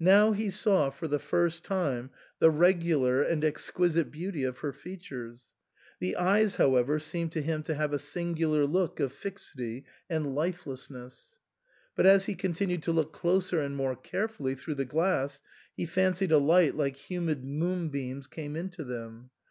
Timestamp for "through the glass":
14.54-15.42